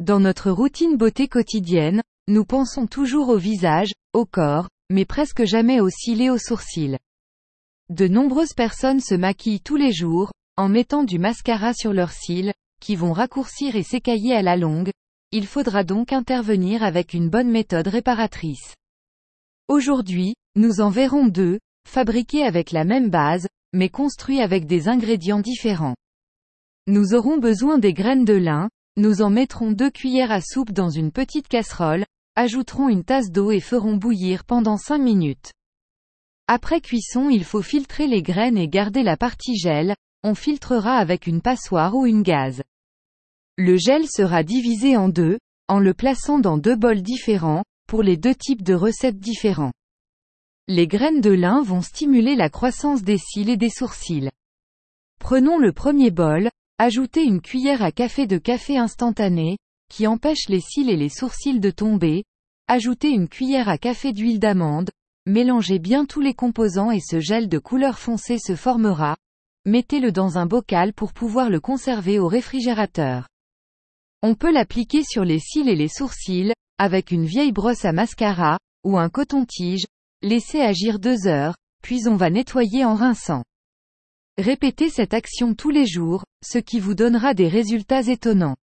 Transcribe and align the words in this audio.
Dans 0.00 0.20
notre 0.20 0.50
routine 0.50 0.98
beauté 0.98 1.26
quotidienne, 1.26 2.02
nous 2.28 2.44
pensons 2.44 2.86
toujours 2.86 3.30
au 3.30 3.38
visage, 3.38 3.92
au 4.12 4.26
corps, 4.26 4.68
mais 4.90 5.06
presque 5.06 5.44
jamais 5.44 5.80
aux 5.80 5.88
cils 5.88 6.20
et 6.20 6.28
aux 6.28 6.36
sourcils. 6.36 6.98
De 7.88 8.06
nombreuses 8.06 8.52
personnes 8.52 9.00
se 9.00 9.14
maquillent 9.14 9.62
tous 9.62 9.76
les 9.76 9.92
jours, 9.92 10.32
en 10.58 10.68
mettant 10.68 11.02
du 11.02 11.18
mascara 11.18 11.72
sur 11.72 11.94
leurs 11.94 12.12
cils, 12.12 12.52
qui 12.78 12.94
vont 12.94 13.14
raccourcir 13.14 13.74
et 13.74 13.82
s'écailler 13.82 14.34
à 14.34 14.42
la 14.42 14.58
longue, 14.58 14.90
il 15.32 15.46
faudra 15.46 15.82
donc 15.82 16.12
intervenir 16.12 16.82
avec 16.82 17.14
une 17.14 17.30
bonne 17.30 17.50
méthode 17.50 17.88
réparatrice. 17.88 18.74
Aujourd'hui, 19.68 20.34
nous 20.56 20.80
en 20.82 20.90
verrons 20.90 21.26
deux, 21.26 21.58
fabriqués 21.88 22.42
avec 22.42 22.70
la 22.70 22.84
même 22.84 23.08
base, 23.08 23.48
mais 23.72 23.88
construits 23.88 24.42
avec 24.42 24.66
des 24.66 24.88
ingrédients 24.88 25.40
différents. 25.40 25.96
Nous 26.86 27.14
aurons 27.14 27.38
besoin 27.38 27.78
des 27.78 27.94
graines 27.94 28.26
de 28.26 28.34
lin, 28.34 28.68
nous 28.96 29.20
en 29.20 29.30
mettrons 29.30 29.72
deux 29.72 29.90
cuillères 29.90 30.32
à 30.32 30.40
soupe 30.40 30.72
dans 30.72 30.88
une 30.88 31.12
petite 31.12 31.48
casserole, 31.48 32.06
ajouterons 32.34 32.88
une 32.88 33.04
tasse 33.04 33.30
d'eau 33.30 33.50
et 33.50 33.60
ferons 33.60 33.96
bouillir 33.96 34.44
pendant 34.44 34.78
5 34.78 34.98
minutes. 34.98 35.52
Après 36.48 36.80
cuisson 36.80 37.28
il 37.28 37.44
faut 37.44 37.62
filtrer 37.62 38.06
les 38.06 38.22
graines 38.22 38.56
et 38.56 38.68
garder 38.68 39.02
la 39.02 39.16
partie 39.16 39.56
gel, 39.56 39.94
on 40.22 40.34
filtrera 40.34 40.96
avec 40.96 41.26
une 41.26 41.42
passoire 41.42 41.94
ou 41.94 42.06
une 42.06 42.22
gaze. 42.22 42.62
Le 43.56 43.76
gel 43.76 44.06
sera 44.06 44.42
divisé 44.42 44.96
en 44.96 45.08
deux, 45.08 45.38
en 45.68 45.78
le 45.78 45.94
plaçant 45.94 46.38
dans 46.38 46.58
deux 46.58 46.76
bols 46.76 47.02
différents, 47.02 47.64
pour 47.88 48.02
les 48.02 48.16
deux 48.16 48.34
types 48.34 48.62
de 48.62 48.74
recettes 48.74 49.18
différents. 49.18 49.72
Les 50.68 50.86
graines 50.86 51.20
de 51.20 51.30
lin 51.30 51.62
vont 51.62 51.82
stimuler 51.82 52.34
la 52.34 52.50
croissance 52.50 53.02
des 53.02 53.18
cils 53.18 53.50
et 53.50 53.56
des 53.56 53.70
sourcils. 53.70 54.30
Prenons 55.20 55.58
le 55.58 55.72
premier 55.72 56.10
bol, 56.10 56.50
ajoutez 56.78 57.24
une 57.24 57.40
cuillère 57.40 57.82
à 57.82 57.92
café 57.92 58.26
de 58.26 58.38
café 58.38 58.76
instantané, 58.76 59.58
qui 59.88 60.06
empêche 60.06 60.48
les 60.48 60.60
cils 60.60 60.90
et 60.90 60.96
les 60.96 61.08
sourcils 61.08 61.60
de 61.60 61.70
tomber, 61.70 62.24
ajoutez 62.68 63.10
une 63.10 63.28
cuillère 63.28 63.68
à 63.68 63.78
café 63.78 64.12
d'huile 64.12 64.40
d'amande, 64.40 64.90
mélangez 65.26 65.78
bien 65.78 66.04
tous 66.04 66.20
les 66.20 66.34
composants 66.34 66.90
et 66.90 67.00
ce 67.00 67.20
gel 67.20 67.48
de 67.48 67.58
couleur 67.58 67.98
foncée 67.98 68.38
se 68.38 68.54
formera, 68.54 69.16
mettez-le 69.64 70.12
dans 70.12 70.38
un 70.38 70.46
bocal 70.46 70.92
pour 70.92 71.12
pouvoir 71.12 71.50
le 71.50 71.60
conserver 71.60 72.18
au 72.18 72.28
réfrigérateur. 72.28 73.28
On 74.22 74.34
peut 74.34 74.52
l'appliquer 74.52 75.02
sur 75.02 75.24
les 75.24 75.38
cils 75.38 75.68
et 75.68 75.76
les 75.76 75.88
sourcils, 75.88 76.52
avec 76.78 77.10
une 77.10 77.24
vieille 77.24 77.52
brosse 77.52 77.84
à 77.84 77.92
mascara, 77.92 78.58
ou 78.84 78.98
un 78.98 79.08
coton-tige, 79.08 79.86
laissez 80.22 80.60
agir 80.60 80.98
deux 80.98 81.26
heures, 81.26 81.56
puis 81.82 82.06
on 82.06 82.16
va 82.16 82.30
nettoyer 82.30 82.84
en 82.84 82.94
rinçant. 82.94 83.44
Répétez 84.38 84.90
cette 84.90 85.14
action 85.14 85.54
tous 85.54 85.70
les 85.70 85.86
jours, 85.86 86.24
ce 86.44 86.58
qui 86.58 86.78
vous 86.78 86.94
donnera 86.94 87.32
des 87.32 87.48
résultats 87.48 88.02
étonnants. 88.02 88.56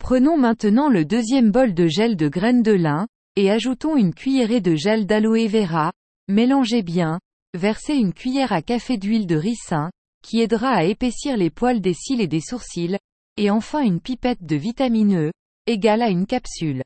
Prenons 0.00 0.36
maintenant 0.36 0.88
le 0.88 1.04
deuxième 1.04 1.52
bol 1.52 1.74
de 1.74 1.86
gel 1.86 2.16
de 2.16 2.28
graines 2.28 2.64
de 2.64 2.72
lin, 2.72 3.06
et 3.36 3.52
ajoutons 3.52 3.96
une 3.96 4.12
cuillerée 4.12 4.60
de 4.60 4.74
gel 4.74 5.06
d'aloe 5.06 5.46
vera, 5.46 5.92
mélangez 6.26 6.82
bien, 6.82 7.20
versez 7.54 7.94
une 7.94 8.12
cuillère 8.12 8.52
à 8.52 8.62
café 8.62 8.98
d'huile 8.98 9.28
de 9.28 9.36
ricin, 9.36 9.90
qui 10.24 10.40
aidera 10.40 10.70
à 10.70 10.82
épaissir 10.82 11.36
les 11.36 11.50
poils 11.50 11.80
des 11.80 11.94
cils 11.94 12.20
et 12.20 12.26
des 12.26 12.40
sourcils, 12.40 12.98
et 13.36 13.50
enfin 13.50 13.82
une 13.82 14.00
pipette 14.00 14.42
de 14.42 14.56
vitamine 14.56 15.16
E, 15.16 15.32
égale 15.66 16.02
à 16.02 16.08
une 16.08 16.26
capsule. 16.26 16.82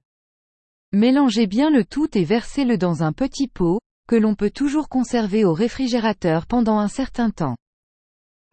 Mélangez 0.92 1.47
bien 1.47 1.70
le 1.70 1.86
tout 1.86 2.08
et 2.19 2.25
versez-le 2.25 2.77
dans 2.77 3.02
un 3.02 3.12
petit 3.14 3.48
pot, 3.48 3.80
que 4.06 4.16
l'on 4.16 4.34
peut 4.34 4.50
toujours 4.50 4.91
conserver 4.91 5.47
au 5.47 5.55
réfrigérateur 5.55 6.47
pendant 6.47 6.78
un 6.78 6.88
certain 6.88 7.30
temps. 7.30 7.56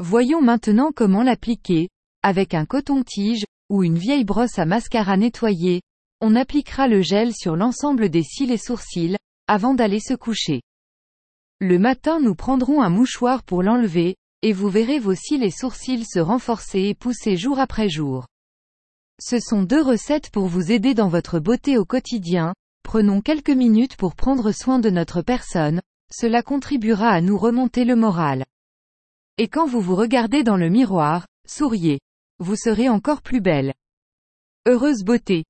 Voyons 0.03 0.41
maintenant 0.41 0.91
comment 0.91 1.21
l'appliquer. 1.21 1.88
Avec 2.23 2.55
un 2.55 2.66
coton-tige, 2.66 3.45
ou 3.69 3.83
une 3.83 3.99
vieille 3.99 4.23
brosse 4.23 4.57
à 4.57 4.66
mascara 4.66 5.16
nettoyée, 5.16 5.83
on 6.21 6.35
appliquera 6.35 6.88
le 6.88 7.03
gel 7.03 7.35
sur 7.35 7.55
l'ensemble 7.55 8.09
des 8.09 8.23
cils 8.23 8.49
et 8.52 8.57
sourcils, 8.57 9.17
avant 9.47 9.75
d'aller 9.75 9.99
se 9.99 10.16
coucher. 10.16 10.63
Le 11.59 11.77
matin 11.77 12.19
nous 12.19 12.33
prendrons 12.33 12.81
un 12.81 12.89
mouchoir 12.89 13.44
pour 13.44 13.61
l'enlever, 13.61 14.16
et 14.41 14.53
vous 14.53 14.69
verrez 14.69 14.97
vos 14.97 15.13
cils 15.13 15.44
et 15.44 15.51
sourcils 15.51 16.06
se 16.06 16.19
renforcer 16.19 16.79
et 16.79 16.95
pousser 16.95 17.38
jour 17.38 17.59
après 17.59 17.88
jour. 17.88 18.25
Ce 19.22 19.40
sont 19.40 19.61
deux 19.61 19.84
recettes 19.84 20.31
pour 20.31 20.47
vous 20.47 20.72
aider 20.72 20.95
dans 20.95 21.09
votre 21.09 21.38
beauté 21.38 21.78
au 21.78 21.85
quotidien, 21.85 22.56
prenons 22.81 23.22
quelques 23.22 23.51
minutes 23.51 23.97
pour 23.97 24.16
prendre 24.16 24.51
soin 24.51 24.79
de 24.79 24.90
notre 24.90 25.22
personne, 25.22 25.79
cela 26.11 26.41
contribuera 26.41 27.09
à 27.09 27.22
nous 27.22 27.38
remonter 27.38 27.85
le 27.85 27.95
moral. 27.95 28.45
Et 29.38 29.47
quand 29.47 29.66
vous 29.66 29.81
vous 29.81 29.96
regardez 29.96 30.44
dans 30.44 30.58
le 30.58 30.69
miroir, 30.69 31.25
souriez. 31.47 32.00
Vous 32.40 32.56
serez 32.56 32.90
encore 32.90 33.22
plus 33.22 33.42
belle. 33.42 33.74
Heureuse 34.68 35.03
beauté. 35.03 35.44